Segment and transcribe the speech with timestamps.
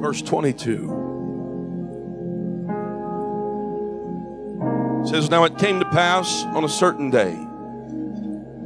[0.00, 1.08] verse 22.
[5.02, 7.38] It says, Now it came to pass on a certain day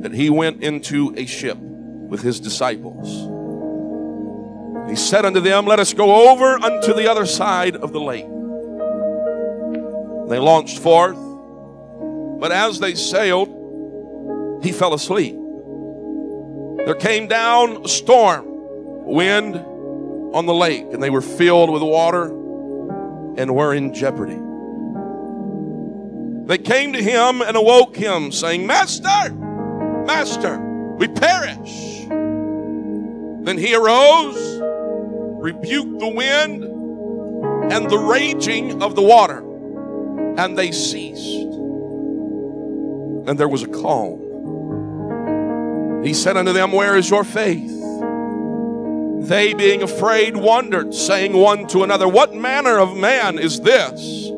[0.01, 3.09] that he went into a ship with his disciples.
[4.89, 8.27] He said unto them, Let us go over unto the other side of the lake.
[10.29, 11.19] They launched forth,
[12.41, 15.37] but as they sailed, he fell asleep.
[16.87, 18.45] There came down a storm,
[19.07, 19.57] wind
[20.35, 22.25] on the lake, and they were filled with water
[23.37, 24.41] and were in jeopardy.
[26.47, 29.31] They came to him and awoke him, saying, Master,
[30.05, 30.59] Master,
[30.99, 32.05] we perish.
[33.45, 34.61] Then he arose,
[35.41, 36.65] rebuked the wind
[37.73, 39.39] and the raging of the water,
[40.37, 41.45] and they ceased.
[43.27, 44.21] And there was a calm.
[46.05, 47.71] He said unto them, Where is your faith?
[49.25, 54.29] They, being afraid, wondered, saying one to another, What manner of man is this?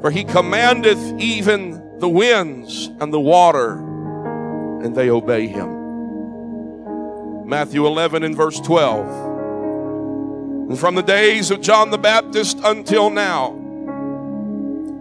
[0.00, 7.48] For he commandeth even the winds and the water, and they obey him.
[7.48, 10.70] Matthew 11 and verse 12.
[10.70, 13.52] And from the days of John the Baptist until now,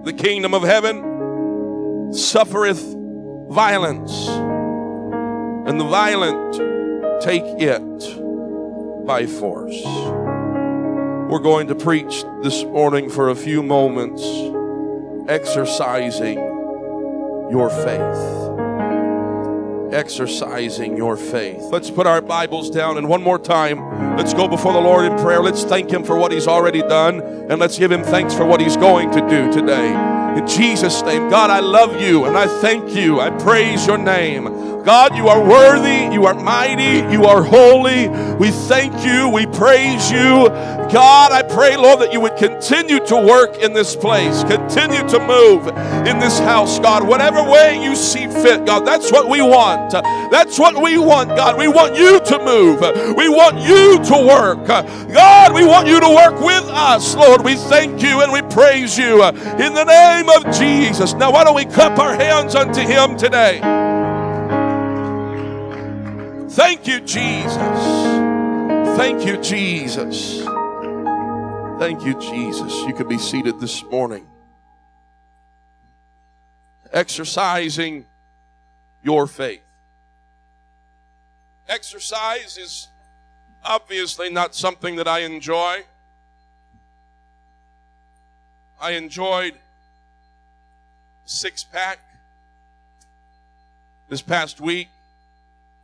[0.03, 2.95] the kingdom of heaven suffereth
[3.49, 6.53] violence, and the violent
[7.23, 8.20] take it
[9.05, 9.81] by force.
[11.31, 14.21] We're going to preach this morning for a few moments
[15.29, 16.37] exercising
[17.51, 18.39] your faith.
[19.93, 21.61] Exercising your faith.
[21.71, 25.17] Let's put our Bibles down and one more time, let's go before the Lord in
[25.17, 25.41] prayer.
[25.41, 28.59] Let's thank Him for what He's already done and let's give Him thanks for what
[28.61, 29.93] He's going to do today.
[30.37, 33.19] In Jesus' name, God, I love you and I thank you.
[33.19, 34.47] I praise your name.
[34.83, 38.07] God, you are worthy, you are mighty, you are holy.
[38.37, 40.49] We thank you, we praise you.
[40.91, 45.19] God, I pray, Lord, that you would continue to work in this place, continue to
[45.25, 45.67] move
[46.07, 48.85] in this house, God, whatever way you see fit, God.
[48.85, 49.91] That's what we want.
[50.31, 51.57] That's what we want, God.
[51.57, 52.81] We want you to move,
[53.15, 54.67] we want you to work.
[54.67, 57.43] God, we want you to work with us, Lord.
[57.43, 61.13] We thank you and we praise you in the name of Jesus.
[61.13, 63.90] Now, why don't we clap our hands unto him today?
[66.51, 67.55] Thank you, Jesus.
[68.97, 70.43] Thank you, Jesus.
[71.79, 72.73] Thank you, Jesus.
[72.85, 74.27] You can be seated this morning.
[76.91, 78.05] Exercising
[79.01, 79.61] your faith.
[81.69, 82.89] Exercise is
[83.63, 85.83] obviously not something that I enjoy.
[88.81, 89.53] I enjoyed
[91.23, 91.99] six pack
[94.09, 94.89] this past week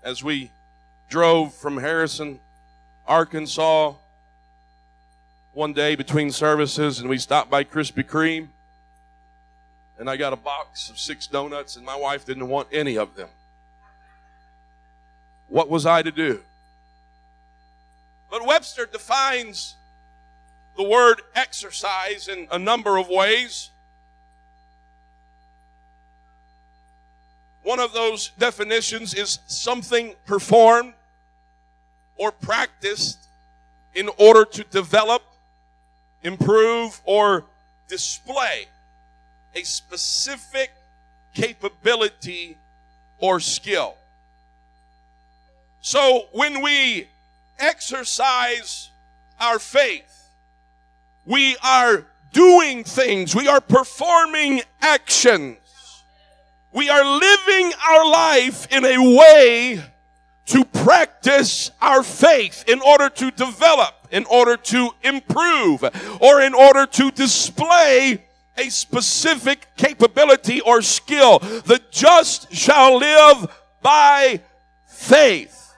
[0.07, 0.49] as we
[1.09, 2.39] drove from Harrison,
[3.05, 3.93] Arkansas,
[5.51, 8.47] one day between services, and we stopped by Krispy Kreme.
[9.99, 13.15] And I got a box of six donuts, and my wife didn't want any of
[13.15, 13.27] them.
[15.49, 16.39] What was I to do?
[18.31, 19.75] But Webster defines
[20.77, 23.71] the word exercise in a number of ways.
[27.67, 30.93] One of those definitions is something performed
[32.15, 33.19] or practiced
[33.93, 35.21] in order to develop,
[36.23, 37.43] improve, or
[37.89, 38.67] display
[39.53, 40.71] a specific
[41.33, 42.55] capability
[43.19, 43.95] or skill.
[45.81, 47.09] So when we
[47.59, 48.91] exercise
[49.41, 50.29] our faith,
[51.25, 55.57] we are doing things, we are performing actions,
[56.77, 59.83] we are living our life in a way
[60.45, 65.83] to practice our faith in order to develop, in order to improve,
[66.21, 68.23] or in order to display
[68.55, 71.39] a specific capability or skill.
[71.39, 73.51] The just shall live
[73.81, 74.41] by
[74.85, 75.73] faith.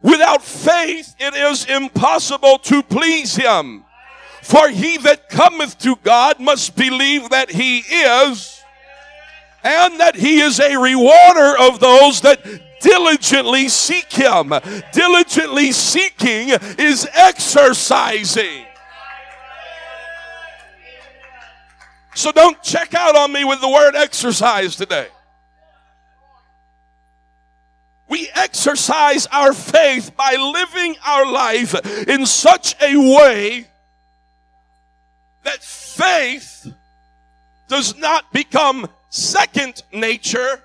[0.00, 3.84] Without faith, it is impossible to please Him.
[4.42, 8.57] For he that cometh to God must believe that He is
[9.62, 12.40] and that he is a rewarder of those that
[12.80, 14.52] diligently seek him.
[14.92, 18.64] Diligently seeking is exercising.
[22.14, 25.08] So don't check out on me with the word exercise today.
[28.08, 31.74] We exercise our faith by living our life
[32.08, 33.68] in such a way
[35.44, 36.72] that faith
[37.68, 40.62] does not become second nature,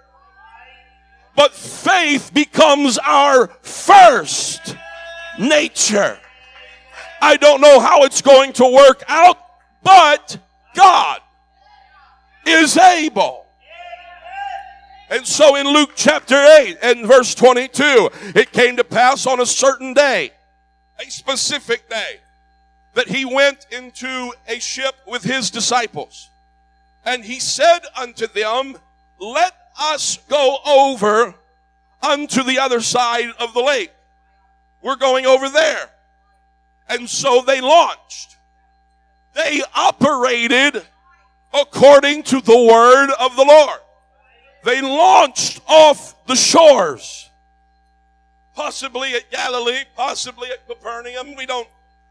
[1.35, 4.75] but faith becomes our first
[5.39, 6.19] nature.
[7.21, 9.37] I don't know how it's going to work out,
[9.81, 10.37] but
[10.75, 11.21] God
[12.45, 13.45] is able.
[15.09, 19.45] And so in Luke chapter 8 and verse 22, it came to pass on a
[19.45, 20.31] certain day,
[20.99, 22.19] a specific day,
[22.95, 26.29] that he went into a ship with his disciples.
[27.05, 28.77] And he said unto them,
[29.19, 31.35] Let us go over
[32.01, 33.91] unto the other side of the lake.
[34.81, 35.89] We're going over there.
[36.87, 38.37] And so they launched.
[39.33, 40.83] They operated
[41.53, 43.79] according to the word of the Lord.
[44.63, 47.29] They launched off the shores.
[48.55, 51.35] Possibly at Galilee, possibly at Capernaum.
[51.35, 51.67] We don't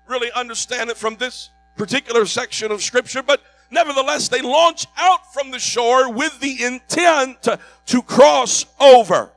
[0.07, 3.43] really understand it from this particular section of scripture, but
[3.73, 9.33] nevertheless, they launch out from the shore with the intent to, to cross over.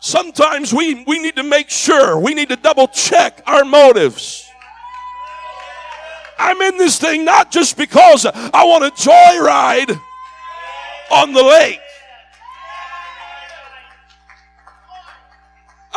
[0.00, 4.50] Sometimes we, we need to make sure, we need to double check our motives.
[6.38, 10.00] I'm in this thing not just because I want a joyride
[11.10, 11.80] on the lake.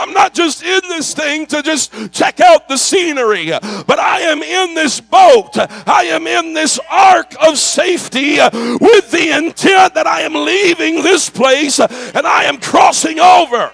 [0.03, 4.43] I'm not just in this thing to just check out the scenery, but I am
[4.43, 5.51] in this boat.
[5.55, 11.29] I am in this ark of safety with the intent that I am leaving this
[11.29, 13.71] place and I am crossing over.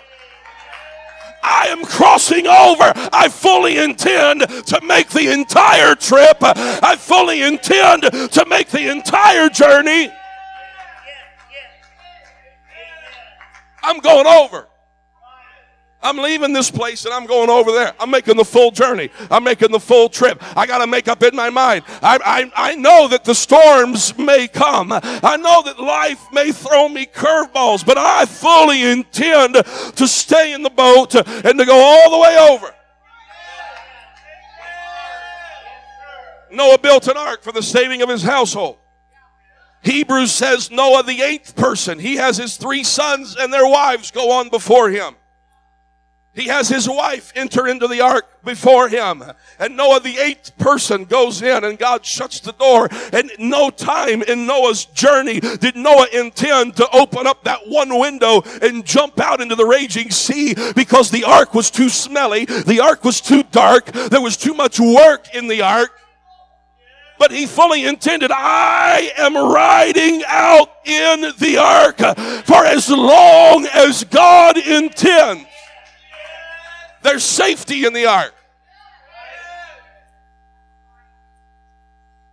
[1.41, 2.93] I am crossing over.
[3.11, 6.37] I fully intend to make the entire trip.
[6.41, 10.11] I fully intend to make the entire journey.
[13.81, 14.68] I'm going over.
[16.01, 17.93] I'm leaving this place and I'm going over there.
[17.99, 19.09] I'm making the full journey.
[19.29, 20.41] I'm making the full trip.
[20.57, 21.83] I got to make up in my mind.
[22.01, 24.91] I, I, I know that the storms may come.
[24.93, 30.63] I know that life may throw me curveballs, but I fully intend to stay in
[30.63, 32.73] the boat and to go all the way over.
[36.51, 38.77] Noah built an ark for the saving of his household.
[39.81, 44.31] Hebrews says Noah, the eighth person, he has his three sons and their wives go
[44.31, 45.15] on before him.
[46.35, 49.23] He has his wife enter into the ark before him.
[49.57, 52.87] And Noah, the eighth person, goes in and God shuts the door.
[53.11, 58.43] And no time in Noah's journey did Noah intend to open up that one window
[58.61, 62.45] and jump out into the raging sea because the ark was too smelly.
[62.45, 63.85] The ark was too dark.
[63.87, 65.91] There was too much work in the ark.
[67.17, 71.97] But he fully intended, I am riding out in the ark
[72.45, 75.48] for as long as God intends.
[77.01, 78.33] There's safety in the ark.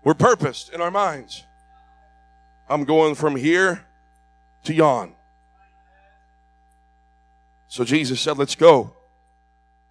[0.03, 1.45] We're purposed in our minds.
[2.69, 3.85] I'm going from here
[4.65, 5.15] to yon.
[7.69, 8.93] So Jesus said, Let's go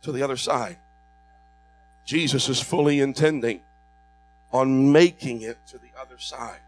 [0.04, 0.78] to the other side.
[2.06, 3.62] Jesus is fully intending
[4.52, 6.60] on making it to the other side.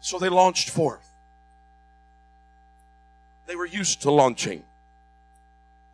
[0.00, 1.12] So they launched forth.
[3.46, 4.62] They were used to launching.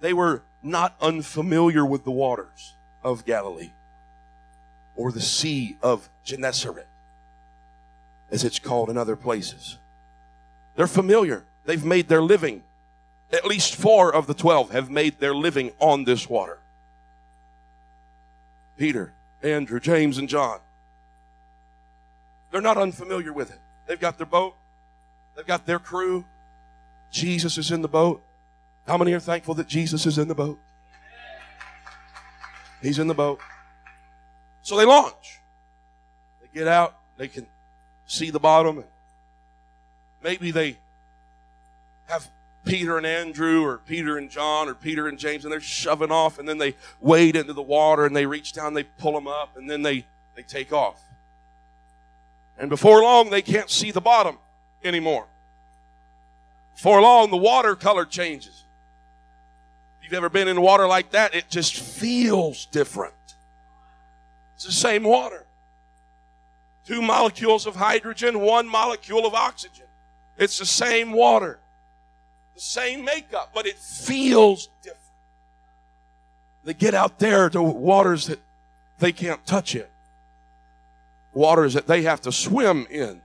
[0.01, 3.73] They were not unfamiliar with the waters of Galilee
[4.94, 6.87] or the Sea of Gennesaret,
[8.31, 9.79] as it's called in other places.
[10.76, 11.44] They're familiar.
[11.64, 12.62] They've made their living.
[13.32, 16.59] At least four of the twelve have made their living on this water.
[18.76, 20.61] Peter, Andrew, James, and John.
[22.50, 23.59] They're not unfamiliar with it.
[23.87, 24.54] They've got their boat.
[25.35, 26.25] They've got their crew.
[27.11, 28.23] Jesus is in the boat.
[28.87, 30.59] How many are thankful that Jesus is in the boat?
[32.81, 33.41] He's in the boat.
[34.62, 35.41] So they launch.
[36.41, 36.97] They get out.
[37.17, 37.47] They can
[38.07, 38.79] see the bottom.
[38.79, 38.87] And
[40.23, 40.77] maybe they
[42.07, 42.29] have
[42.65, 46.39] Peter and Andrew or Peter and John or Peter and James and they're shoving off
[46.39, 49.57] and then they wade into the water and they reach down, they pull them up
[49.57, 51.01] and then they, they take off.
[52.59, 54.39] And before long, they can't see the bottom
[54.85, 55.27] anymore.
[56.75, 58.62] Before long, the water color changes
[60.12, 63.14] you've ever been in water like that, it just feels different.
[64.54, 65.47] It's the same water.
[66.87, 69.87] Two molecules of hydrogen, one molecule of oxygen.
[70.37, 71.61] It's the same water,
[72.54, 75.00] the same makeup, but it feels different.
[76.64, 78.40] They get out there to waters that
[78.99, 79.90] they can't touch it,
[81.33, 83.23] waters that they have to swim in,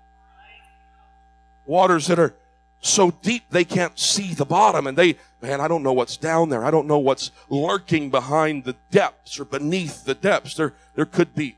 [1.66, 2.34] waters that are
[2.80, 6.50] so deep they can't see the bottom and they man i don't know what's down
[6.50, 11.06] there i don't know what's lurking behind the depths or beneath the depths there there
[11.06, 11.58] could be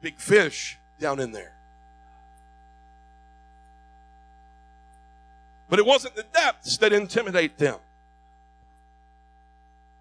[0.00, 1.52] big fish down in there
[5.68, 7.78] but it wasn't the depths that intimidate them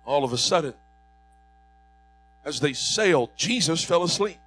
[0.06, 0.74] all of a sudden
[2.44, 4.40] as they sailed, Jesus fell asleep.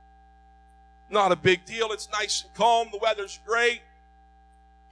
[1.10, 1.92] Not a big deal.
[1.92, 2.88] It's nice and calm.
[2.90, 3.82] The weather's great.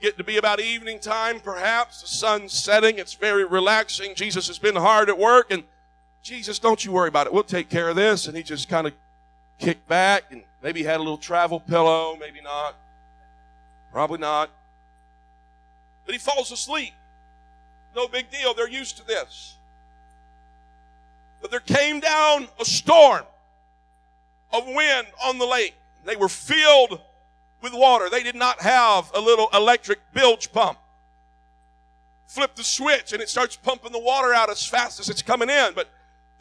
[0.03, 2.01] Get to be about evening time, perhaps.
[2.01, 2.99] The sun's setting.
[2.99, 4.15] It's very relaxing.
[4.15, 5.63] Jesus has been hard at work, and
[6.21, 7.31] Jesus, don't you worry about it.
[7.31, 8.27] We'll take care of this.
[8.27, 8.91] And he just kind of
[9.59, 12.75] kicked back and maybe had a little travel pillow, maybe not.
[13.93, 14.49] Probably not.
[16.05, 16.91] But he falls asleep.
[17.95, 18.53] No big deal.
[18.53, 19.55] They're used to this.
[21.41, 23.23] But there came down a storm
[24.51, 25.75] of wind on the lake.
[26.03, 26.99] They were filled
[27.63, 28.09] with water.
[28.09, 30.77] They did not have a little electric bilge pump.
[32.27, 35.49] Flip the switch and it starts pumping the water out as fast as it's coming
[35.49, 35.73] in.
[35.73, 35.89] But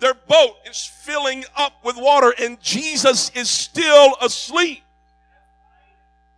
[0.00, 4.82] their boat is filling up with water and Jesus is still asleep.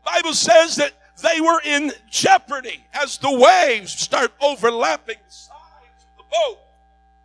[0.04, 6.18] Bible says that they were in jeopardy as the waves start overlapping the sides of
[6.18, 6.58] the boat.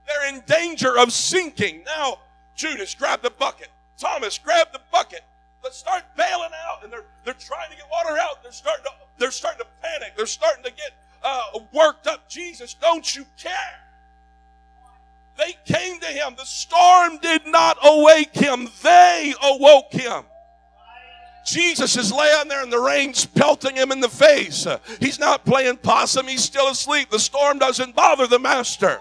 [0.07, 1.83] They're in danger of sinking.
[1.85, 2.19] Now,
[2.55, 3.67] Judas, grab the bucket.
[3.97, 5.23] Thomas, grab the bucket.
[5.63, 6.83] Let's start bailing out.
[6.83, 8.43] And they're, they're trying to get water out.
[8.43, 10.13] They're starting to, they're starting to panic.
[10.15, 10.91] They're starting to get
[11.23, 12.29] uh, worked up.
[12.29, 13.79] Jesus, don't you care?
[15.37, 16.35] They came to him.
[16.37, 18.67] The storm did not awake him.
[18.83, 20.23] They awoke him.
[21.45, 24.67] Jesus is laying there and the rain's pelting him in the face.
[24.99, 26.27] He's not playing possum.
[26.27, 27.09] He's still asleep.
[27.09, 28.99] The storm doesn't bother the master.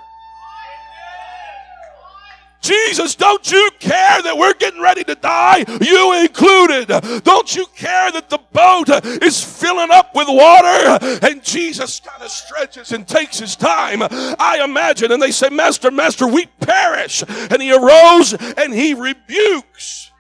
[2.69, 5.65] Jesus, don't you care that we're getting ready to die?
[5.81, 6.89] You included.
[7.25, 8.91] Don't you care that the boat
[9.23, 10.99] is filling up with water?
[11.27, 14.03] And Jesus kind of stretches and takes his time.
[14.03, 15.13] I imagine.
[15.13, 17.25] And they say, Master, Master, we perish.
[17.27, 20.11] And he arose and he rebukes.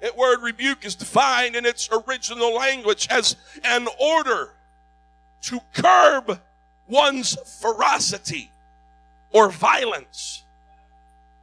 [0.00, 4.54] That word rebuke is defined in its original language as an order
[5.42, 6.40] to curb
[6.86, 8.52] one's ferocity
[9.32, 10.44] or violence.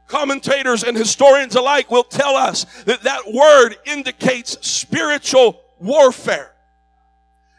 [0.07, 6.53] Commentators and historians alike will tell us that that word indicates spiritual warfare.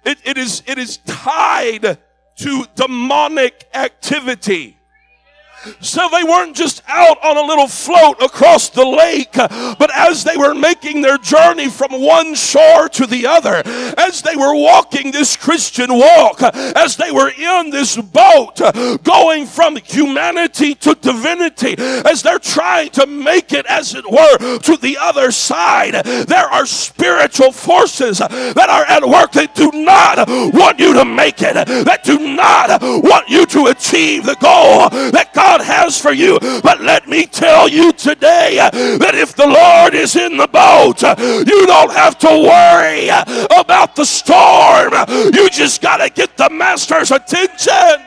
[0.04, 1.98] It, it, is, it is tied
[2.36, 4.75] to demonic activity.
[5.80, 10.36] So they weren't just out on a little float across the lake, but as they
[10.36, 13.62] were making their journey from one shore to the other,
[13.98, 18.60] as they were walking this Christian walk, as they were in this boat,
[19.02, 24.76] going from humanity to divinity, as they're trying to make it, as it were, to
[24.76, 30.78] the other side, there are spiritual forces that are at work that do not want
[30.78, 35.45] you to make it, that do not want you to achieve the goal that God
[35.46, 36.38] God has for you.
[36.40, 41.02] But let me tell you today that if the Lord is in the boat,
[41.46, 43.08] you don't have to worry
[43.56, 44.92] about the storm.
[45.32, 48.02] You just got to get the master's attention.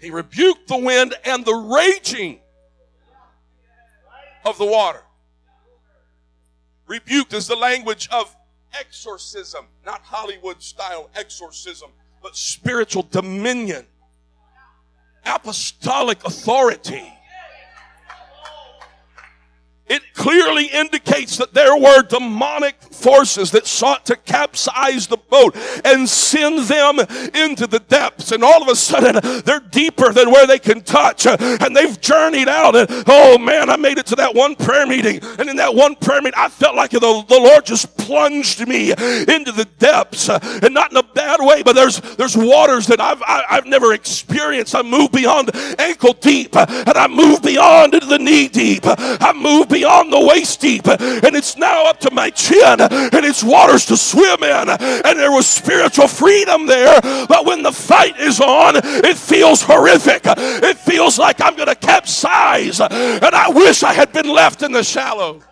[0.00, 2.40] He rebuked the wind and the raging
[4.46, 5.02] of the water.
[6.86, 8.34] Rebuked is the language of
[8.78, 11.90] exorcism, not Hollywood style exorcism
[12.22, 13.86] but spiritual dominion,
[15.24, 17.12] apostolic authority
[19.90, 26.08] it clearly indicates that there were demonic forces that sought to capsize the boat and
[26.08, 27.00] send them
[27.34, 28.30] into the depths.
[28.30, 31.26] And all of a sudden, they're deeper than where they can touch.
[31.26, 32.76] Uh, and they've journeyed out.
[32.76, 35.18] And oh man, I made it to that one prayer meeting.
[35.40, 38.92] And in that one prayer meeting, I felt like the, the Lord just plunged me
[38.92, 40.28] into the depths.
[40.28, 43.44] Uh, and not in a bad way, but there's, there's waters that I've, I, have
[43.50, 44.76] i have never experienced.
[44.76, 46.54] I moved beyond ankle deep.
[46.54, 48.82] Uh, and I moved beyond into the knee deep.
[48.84, 53.24] I moved beyond beyond the waist deep, and it's now up to my chin, and
[53.24, 54.68] it's waters to swim in.
[54.68, 57.00] And there was spiritual freedom there.
[57.00, 60.22] But when the fight is on, it feels horrific.
[60.26, 64.72] It feels like I'm going to capsize, and I wish I had been left in
[64.72, 65.42] the shallows.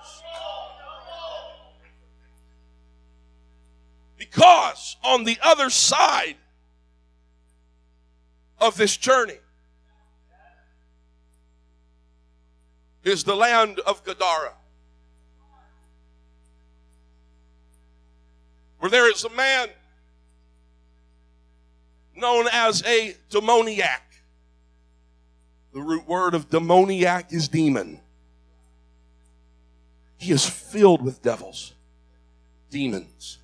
[4.19, 6.37] Because on the other side
[8.61, 9.39] of this journey,
[13.09, 14.53] is the land of Gadara.
[18.79, 19.69] Where there is a man
[22.17, 24.03] known as a demoniac.
[25.73, 28.01] The root word of demoniac is demon.
[30.17, 31.75] He is filled with devils,
[32.71, 33.39] demons.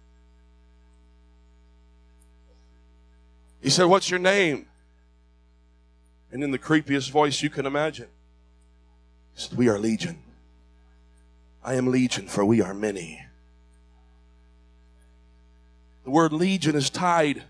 [3.61, 4.67] He said, What's your name?
[6.33, 8.09] And in the creepiest voice you can imagine,
[9.57, 10.19] We are legion.
[11.63, 13.25] I am legion, for we are many.
[16.05, 17.43] The word legion is tied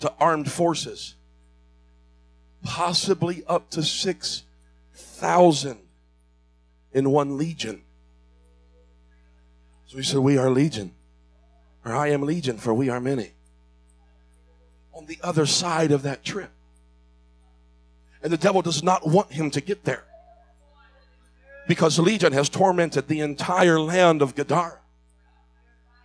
[0.00, 1.14] to armed forces,
[2.62, 5.78] possibly up to 6,000
[6.92, 7.82] in one legion.
[9.86, 10.92] So he said, We are legion,
[11.84, 13.32] or I am legion, for we are many.
[14.92, 16.50] On the other side of that trip.
[18.22, 20.04] And the devil does not want him to get there.
[21.66, 24.78] Because Legion has tormented the entire land of Gadara.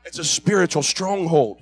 [0.06, 1.62] It's a spiritual stronghold.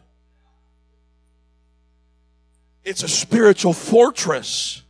[2.84, 4.82] It's a spiritual fortress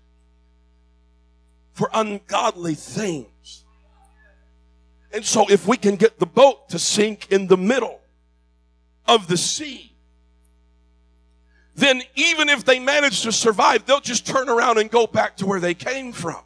[1.73, 3.65] for ungodly things.
[5.13, 7.99] And so, if we can get the boat to sink in the middle
[9.05, 9.90] of the sea,
[11.75, 15.45] then even if they manage to survive, they'll just turn around and go back to
[15.45, 16.41] where they came from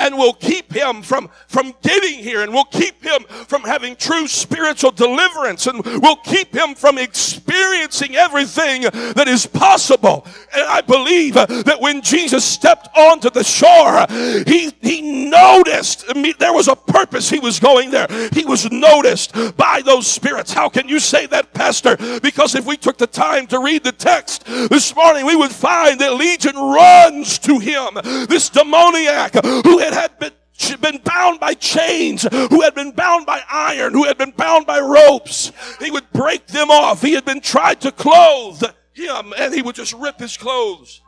[0.00, 4.26] and will keep him from, from getting here and will keep him from having true
[4.26, 10.26] spiritual deliverance and will keep him from experiencing everything that is possible.
[10.54, 14.06] And I believe that when Jesus stepped onto the shore,
[14.46, 18.06] he, he noticed I mean, there was a purpose he was going there.
[18.32, 20.52] He was noticed by those spirits.
[20.52, 21.96] How can you say that, Pastor?
[22.20, 26.00] Because if we took the time to read the text this morning, we would find
[26.00, 27.94] that Legion runs to him,
[28.28, 30.32] this demoniac who had had been
[30.80, 34.78] been bound by chains, who had been bound by iron, who had been bound by
[34.78, 35.52] ropes.
[35.80, 37.02] He would break them off.
[37.02, 41.00] He had been tried to clothe him, and he would just rip his clothes,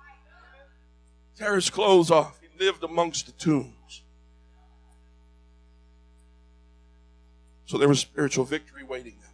[1.36, 2.40] tear his clothes off.
[2.40, 4.02] He lived amongst the tombs.
[7.66, 9.30] So there was spiritual victory waiting them.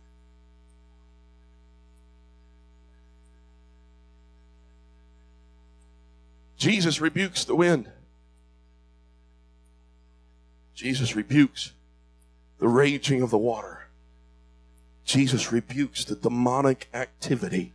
[6.56, 7.88] Jesus rebukes the wind.
[10.78, 11.72] Jesus rebukes
[12.60, 13.88] the raging of the water.
[15.04, 17.72] Jesus rebukes the demonic activity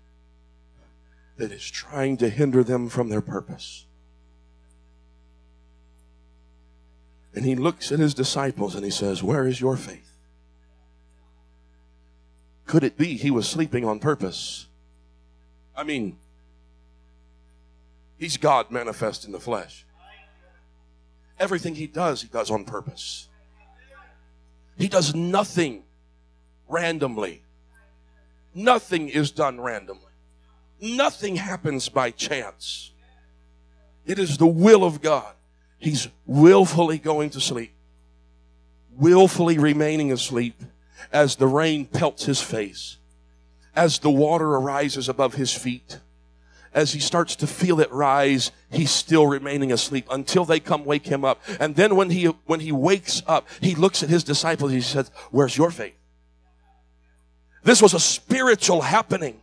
[1.36, 3.88] that is trying to hinder them from their purpose.
[7.36, 10.16] And he looks at his disciples and he says, Where is your faith?
[12.66, 14.68] Could it be he was sleeping on purpose?
[15.76, 16.16] I mean,
[18.18, 19.86] he's God manifest in the flesh.
[21.40, 23.28] Everything he does, he does on purpose.
[24.78, 25.84] He does nothing
[26.68, 27.44] randomly.
[28.56, 30.02] Nothing is done randomly.
[30.82, 32.92] Nothing happens by chance.
[34.06, 35.34] It is the will of God.
[35.78, 37.74] He's willfully going to sleep,
[38.98, 40.62] willfully remaining asleep
[41.12, 42.98] as the rain pelts his face,
[43.76, 46.00] as the water arises above his feet
[46.74, 51.06] as he starts to feel it rise, he's still remaining asleep until they come wake
[51.06, 51.42] him up.
[51.60, 54.72] And then when he, when he wakes up, he looks at his disciples.
[54.72, 55.96] He says, where's your faith?
[57.64, 59.40] This was a spiritual happening.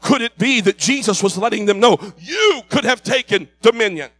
[0.00, 4.10] Could it be that Jesus was letting them know you could have taken dominion?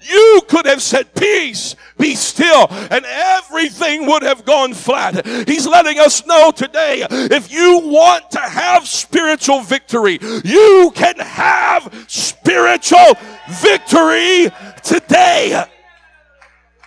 [0.00, 5.26] You could have said, Peace, be still, and everything would have gone flat.
[5.48, 12.04] He's letting us know today if you want to have spiritual victory, you can have
[12.08, 13.14] spiritual
[13.48, 14.50] victory
[14.82, 15.64] today.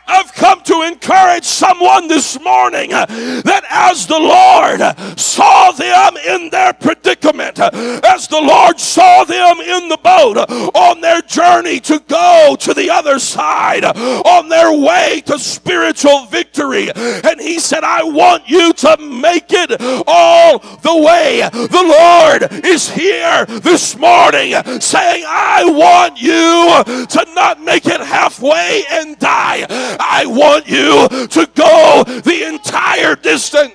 [0.10, 4.82] I've come to encourage someone this morning uh, that as the Lord
[5.20, 7.70] saw them in their predicament, uh,
[8.04, 12.74] as the Lord saw them in the boat uh, on their journey to go to
[12.74, 18.74] the other side, on their way to spiritual victory, and He said, I want you
[18.74, 21.48] to make it all the way.
[21.52, 28.84] The Lord is here this morning saying, I want you to not make it halfway
[28.90, 29.68] and die.
[30.00, 33.74] I want you to go the entire distance.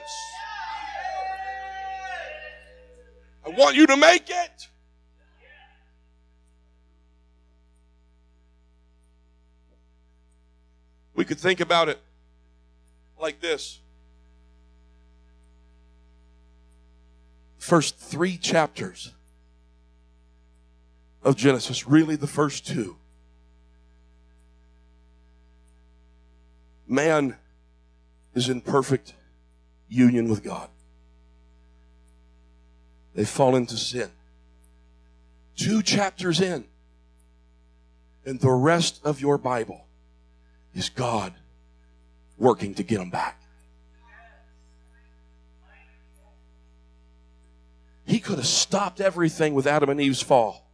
[3.47, 4.69] I want you to make it.
[11.15, 12.01] We could think about it
[13.21, 13.81] like this.
[17.59, 19.13] First three chapters
[21.23, 22.97] of Genesis, really the first two,
[26.87, 27.37] man
[28.35, 29.15] is in perfect
[29.89, 30.69] union with God.
[33.15, 34.11] They fall into sin.
[35.57, 36.65] Two chapters in,
[38.25, 39.87] and the rest of your Bible
[40.75, 41.33] is God
[42.37, 43.41] working to get them back.
[48.07, 50.71] He could have stopped everything with Adam and Eve's fall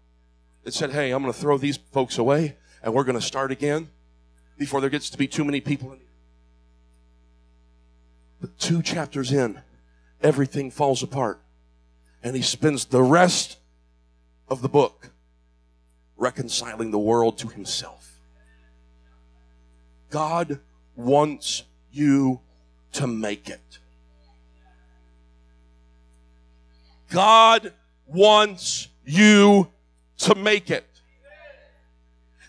[0.64, 3.52] and said, Hey, I'm going to throw these folks away and we're going to start
[3.52, 3.88] again
[4.60, 6.06] before there gets to be too many people in here.
[8.42, 9.58] But two chapters in,
[10.22, 11.40] everything falls apart.
[12.22, 13.56] And he spends the rest
[14.48, 15.08] of the book,
[16.18, 18.20] Reconciling the World to Himself.
[20.10, 20.60] God
[20.94, 22.40] wants you
[22.92, 23.78] to make it.
[27.08, 27.72] God
[28.06, 29.70] wants you
[30.18, 30.86] to make it.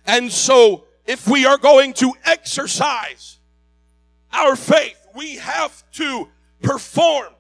[0.06, 3.38] And so, if we are going to exercise
[4.32, 6.28] our faith, we have to
[6.62, 7.34] perform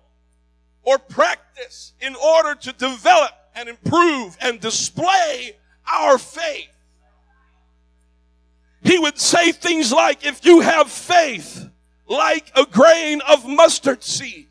[0.84, 5.56] or practice in order to develop and improve and display
[5.91, 6.69] our faith.
[8.84, 11.69] He would say things like, if you have faith
[12.08, 14.47] like a grain of mustard seed,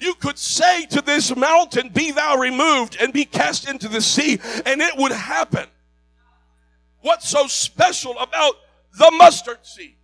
[0.00, 4.40] you could say to this mountain, Be thou removed and be cast into the sea,
[4.66, 5.66] and it would happen.
[7.02, 8.54] What's so special about
[8.98, 9.96] the mustard seed?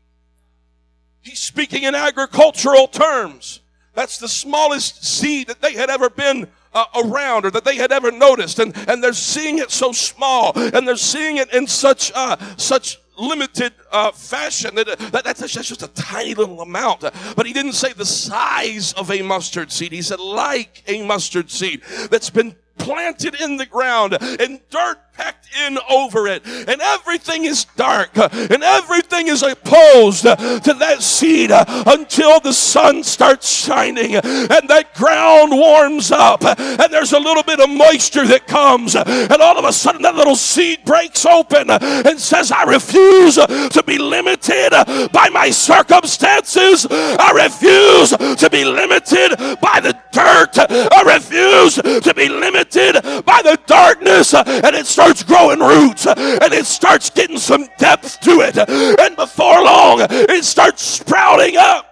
[1.21, 3.61] He's speaking in agricultural terms.
[3.95, 7.91] That's the smallest seed that they had ever been uh, around or that they had
[7.91, 8.59] ever noticed.
[8.59, 12.99] And, and they're seeing it so small and they're seeing it in such, uh, such
[13.19, 14.75] limited uh, fashion.
[14.75, 17.01] That, that, that's, that's just a tiny little amount.
[17.01, 19.93] But he didn't say the size of a mustard seed.
[19.93, 25.49] He said like a mustard seed that's been planted in the ground and dirt packed
[25.67, 26.47] in over it.
[26.47, 32.41] And everything is dark uh, and everything is opposed uh, to that seed uh, until
[32.41, 37.71] the sun starts shining and that ground warms up and there's a little bit of
[37.71, 42.53] moisture that comes and all of a sudden that little seed breaks open and says
[42.53, 44.71] I refuse to be limited
[45.13, 46.87] by my circumstances.
[46.91, 50.57] I refuse to be limited by the dirt.
[50.59, 54.35] I refuse to be limited by the darkness.
[54.35, 58.59] And it starts starts growing roots and it starts getting some depth to it.
[58.59, 61.87] And before long, it starts sprouting up.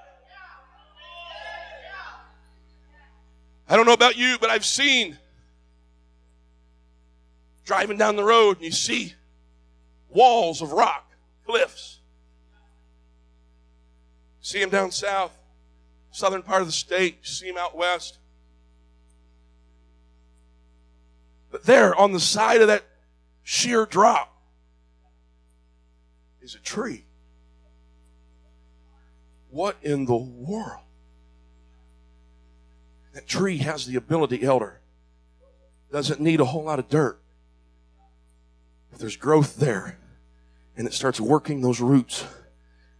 [3.68, 5.16] I don't know about you, but I've seen
[7.64, 9.14] driving down the road and you see
[10.09, 11.12] walls of rock,
[11.46, 12.00] cliffs.
[14.40, 15.33] See them down south,
[16.11, 18.18] southern part of the state, see them out west.
[21.53, 22.85] But there on the side of that
[23.44, 24.35] sheer drop
[26.40, 27.04] is a tree.
[29.50, 30.80] What in the world?
[33.12, 34.80] That tree has the ability, elder,
[35.92, 37.20] doesn't need a whole lot of dirt.
[38.90, 39.98] But there's growth there,
[40.76, 42.24] and it starts working those roots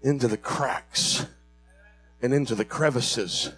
[0.01, 1.27] into the cracks
[2.23, 3.53] and into the crevices.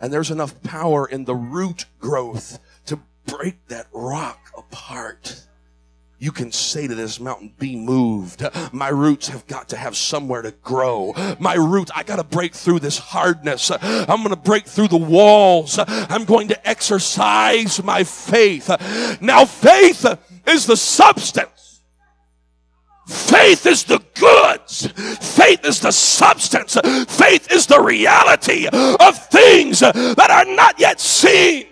[0.00, 5.46] And there's enough power in the root growth to break that rock apart
[6.18, 8.42] you can say to this mountain, be moved.
[8.72, 11.12] My roots have got to have somewhere to grow.
[11.38, 13.70] My roots, I got to break through this hardness.
[13.70, 15.78] I'm going to break through the walls.
[15.78, 18.70] I'm going to exercise my faith.
[19.20, 20.06] Now, faith
[20.46, 21.82] is the substance.
[23.06, 24.86] Faith is the goods.
[25.36, 26.76] Faith is the substance.
[27.08, 31.66] Faith is the reality of things that are not yet seen.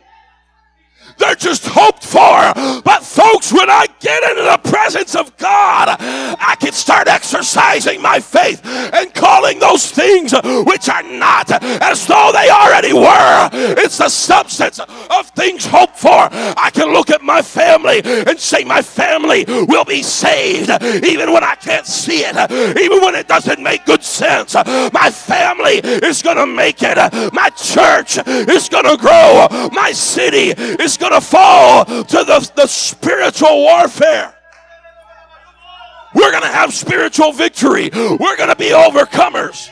[1.19, 2.81] They're just hoped for.
[2.83, 8.21] But folks, when I get into the presence of God, I can start exercising my
[8.21, 10.33] faith and calling those things
[10.67, 13.51] which are not as though they already were.
[13.53, 16.29] It's the substance of things hoped for.
[16.31, 20.71] I can look at my family and say, My family will be saved,
[21.05, 22.37] even when I can't see it,
[22.79, 24.55] even when it doesn't make good sense.
[24.55, 26.97] My family is going to make it.
[27.33, 29.49] My church is going to grow.
[29.73, 30.51] My city
[30.83, 34.35] is going to fall to the, the spiritual warfare.
[36.15, 37.91] We're going to have spiritual victory.
[37.93, 39.71] We're going to be overcomers.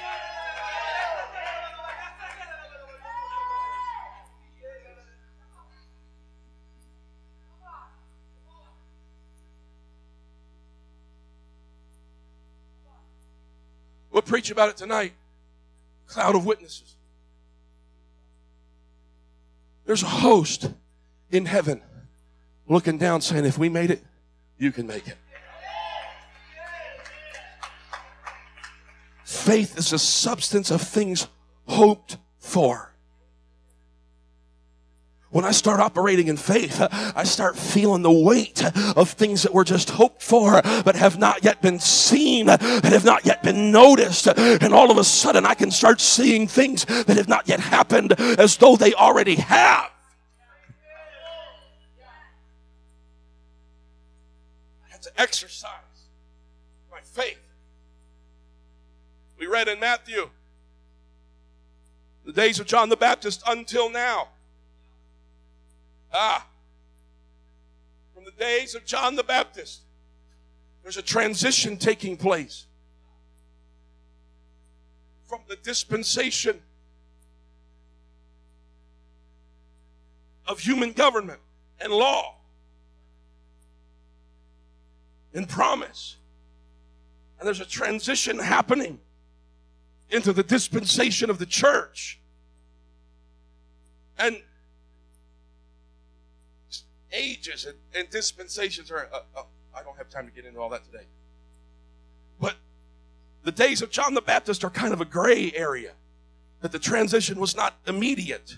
[14.11, 15.15] We'll preach about it tonight.
[16.07, 16.97] Cloud of witnesses.
[19.87, 20.71] There's a host
[21.33, 21.81] in heaven
[22.69, 24.05] looking down saying, if we made it,
[24.59, 25.17] you can make it.
[29.25, 31.27] Faith is the substance of things
[31.67, 32.91] hoped for.
[35.31, 38.63] When I start operating in faith, I start feeling the weight
[38.95, 43.07] of things that were just hoped for, but have not yet been seen, that have
[43.07, 44.27] not yet been noticed.
[44.27, 48.13] And all of a sudden, I can start seeing things that have not yet happened
[48.21, 49.92] as though they already have.
[55.03, 55.71] To exercise
[56.91, 57.39] my faith.
[59.39, 60.31] We read in Matthew
[62.25, 64.29] the days of John the Baptist until now.
[66.13, 66.47] Ah.
[68.15, 69.81] From the days of John the Baptist,
[70.83, 72.67] there's a transition taking place
[75.29, 76.61] from the dispensation
[80.47, 81.41] of human government
[81.81, 82.37] and law
[85.35, 86.17] and promise.
[87.39, 89.01] And there's a transition happening
[90.11, 92.21] into the dispensation of the church.
[94.19, 94.43] And
[97.13, 99.43] ages and, and dispensations are, uh, uh,
[99.75, 101.07] I don't have time to get into all that today.
[102.41, 102.57] But
[103.43, 105.93] the days of John the Baptist are kind of a gray area,
[106.61, 108.57] that the transition was not immediate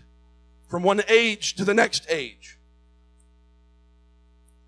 [0.68, 2.58] from one age to the next age.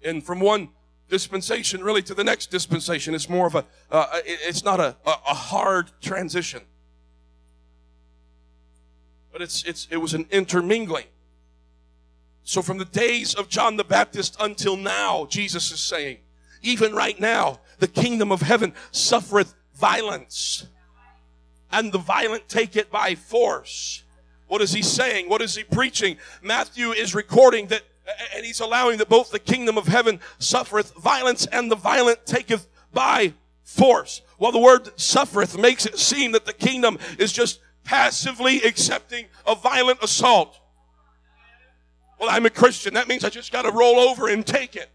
[0.05, 0.71] And from one
[1.09, 3.15] dispensation really to the next dispensation.
[3.15, 6.63] It's more of a, uh, it's not a, a hard transition.
[9.33, 11.07] But it's, it's, it was an intermingling.
[12.43, 16.19] So from the days of John the Baptist until now, Jesus is saying,
[16.63, 20.67] even right now, the kingdom of heaven suffereth violence
[21.71, 24.05] and the violent take it by force.
[24.47, 25.29] What is he saying?
[25.29, 26.17] What is he preaching?
[26.43, 27.83] Matthew is recording that
[28.35, 32.69] and he's allowing that both the kingdom of heaven suffereth violence and the violent taketh
[32.93, 34.23] by force.
[34.39, 39.55] Well, the word suffereth makes it seem that the kingdom is just passively accepting a
[39.55, 40.59] violent assault.
[42.19, 42.95] Well, I'm a Christian.
[42.95, 44.91] That means I just got to roll over and take it.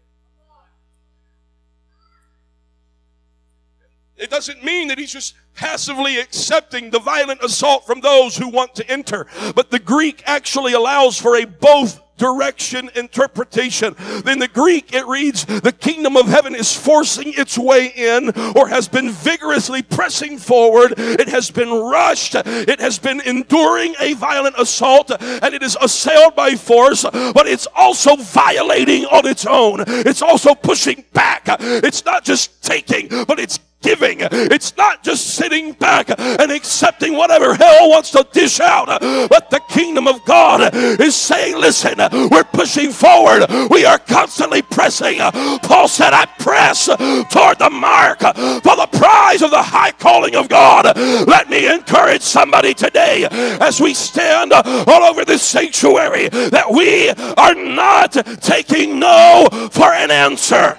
[4.22, 8.74] It doesn't mean that he's just passively accepting the violent assault from those who want
[8.76, 9.26] to enter.
[9.56, 13.96] But the Greek actually allows for a both direction interpretation.
[14.28, 18.68] In the Greek, it reads, the kingdom of heaven is forcing its way in or
[18.68, 20.94] has been vigorously pressing forward.
[20.96, 22.36] It has been rushed.
[22.36, 27.66] It has been enduring a violent assault and it is assailed by force, but it's
[27.74, 29.82] also violating on its own.
[29.88, 31.46] It's also pushing back.
[31.58, 34.18] It's not just taking, but it's giving.
[34.20, 38.86] It's not just sitting back and accepting whatever hell wants to dish out,
[39.28, 41.98] but the kingdom of God is saying, listen,
[42.30, 43.46] we're pushing forward.
[43.70, 45.18] We are constantly pressing.
[45.18, 50.48] Paul said, I press toward the mark for the prize of the high calling of
[50.48, 50.96] God.
[50.96, 53.26] Let me encourage somebody today
[53.60, 60.10] as we stand all over this sanctuary that we are not taking no for an
[60.10, 60.78] answer.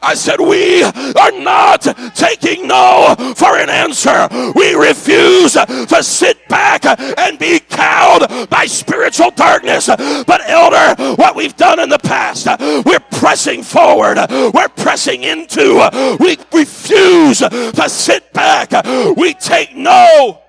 [0.00, 1.82] I said, We are not
[2.14, 4.28] taking no for an answer.
[4.54, 9.86] We refuse to sit back and be cowed by spiritual darkness.
[9.88, 12.46] But, elder, what we've done in the past,
[12.86, 14.18] we're pressing forward,
[14.54, 16.16] we're pressing into.
[16.20, 18.70] We refuse to sit back.
[19.16, 20.42] We take no.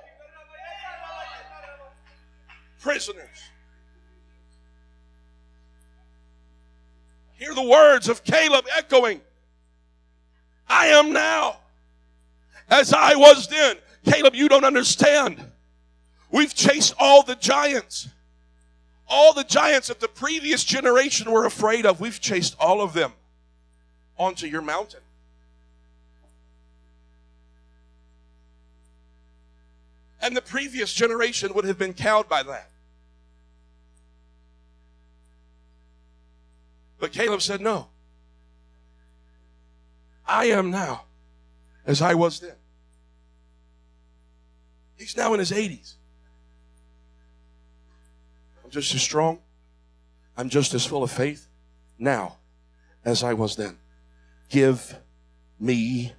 [2.82, 3.26] Prisoners.
[7.38, 9.22] Hear the words of Caleb echoing
[10.70, 11.58] I am now
[12.70, 13.78] as I was then.
[14.06, 15.44] Caleb, you don't understand.
[16.32, 18.08] We've chased all the giants.
[19.08, 23.14] All the giants that the previous generation were afraid of, we've chased all of them
[24.18, 25.00] onto your mountain.
[30.22, 32.70] And the previous generation would have been cowed by that.
[37.00, 37.88] But Caleb said, No.
[40.30, 41.06] I am now
[41.88, 42.56] as I was then.
[44.96, 45.96] He's now in his 80s.
[48.64, 49.40] I'm just as strong.
[50.38, 51.48] I'm just as full of faith
[51.98, 52.38] now
[53.04, 53.78] as I was then.
[54.50, 55.00] Give
[55.60, 56.14] me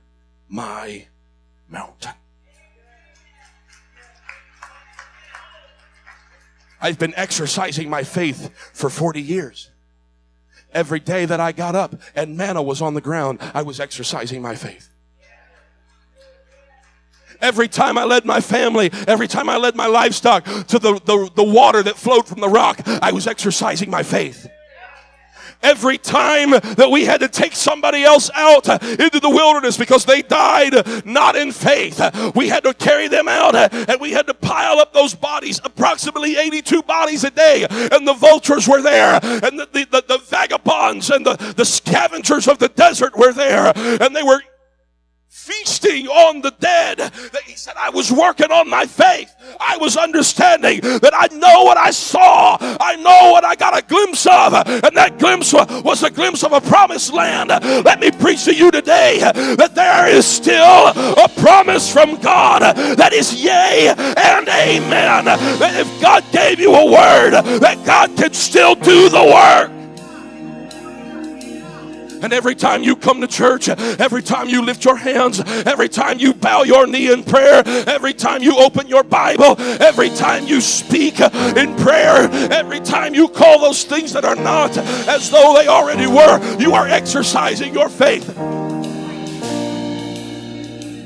[0.49, 1.07] my
[1.69, 2.15] mountain.
[6.81, 9.71] I've been exercising my faith for 40 years.
[10.73, 14.41] Every day that I got up and manna was on the ground, I was exercising
[14.43, 14.89] my faith.
[17.41, 21.31] Every time I led my family, every time I led my livestock to the, the,
[21.35, 24.47] the water that flowed from the rock, I was exercising my faith
[25.63, 30.23] every time that we had to take somebody else out into the wilderness because they
[30.23, 32.01] died not in faith.
[32.35, 36.37] We had to carry them out and we had to pile up those bodies, approximately
[36.37, 37.67] 82 bodies a day.
[37.71, 42.49] And the vultures were there and the, the, the, the vagabonds and the, the scavengers
[42.49, 44.43] of the desert were there and they were
[45.41, 46.99] feasting on the dead.
[46.99, 49.35] That he said, I was working on my faith.
[49.59, 52.59] I was understanding that I know what I saw.
[52.61, 54.53] I know what I got a glimpse of.
[54.55, 57.49] And that glimpse was a glimpse of a promised land.
[57.49, 62.61] Let me preach to you today that there is still a promise from God
[62.97, 65.25] that is yea and amen.
[65.25, 69.80] That if God gave you a word, that God can still do the work.
[72.23, 76.19] And every time you come to church, every time you lift your hands, every time
[76.19, 80.61] you bow your knee in prayer, every time you open your Bible, every time you
[80.61, 85.69] speak in prayer, every time you call those things that are not as though they
[85.69, 88.60] already were, you are exercising your faith.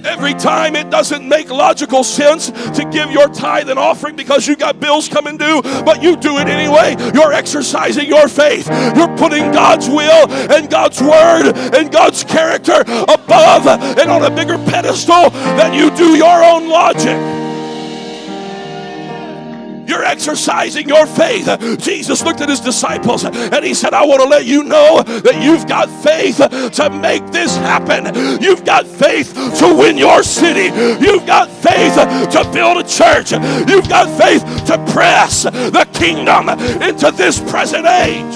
[0.05, 4.57] Every time it doesn't make logical sense to give your tithe and offering because you
[4.57, 6.97] got bills coming due, but you do it anyway.
[7.15, 8.69] You're exercising your faith.
[8.97, 14.59] You're putting God's will and God's word and God's character above and on a bigger
[14.59, 17.44] pedestal than you do your own logic.
[19.95, 21.47] You're exercising your faith.
[21.79, 25.41] Jesus looked at his disciples and he said, I want to let you know that
[25.41, 28.43] you've got faith to make this happen.
[28.43, 30.75] You've got faith to win your city.
[31.01, 33.31] You've got faith to build a church.
[33.71, 36.49] You've got faith to press the kingdom
[36.83, 38.35] into this present age.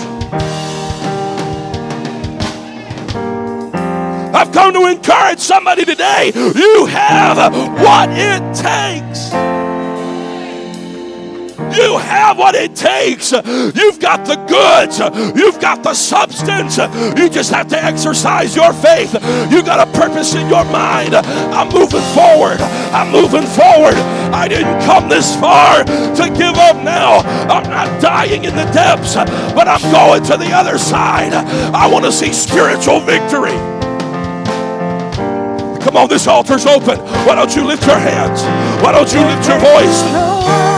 [4.33, 6.31] I've come to encourage somebody today.
[6.37, 9.48] You have what it takes.
[11.59, 13.33] You have what it takes.
[13.33, 14.99] You've got the goods.
[15.37, 16.79] You've got the substance.
[17.19, 19.13] You just have to exercise your faith.
[19.51, 21.15] You got a purpose in your mind.
[21.17, 22.61] I'm moving forward.
[22.93, 23.95] I'm moving forward.
[24.33, 27.19] I didn't come this far to give up now.
[27.49, 31.33] I'm not dying in the depths, but I'm going to the other side.
[31.33, 33.59] I want to see spiritual victory.
[35.83, 36.99] Come on, this altar's open.
[37.27, 38.43] Why don't you lift your hands?
[38.83, 40.78] Why don't you lift your voice?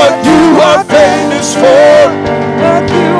[0.00, 2.00] what you are famous for.
[2.64, 3.19] What you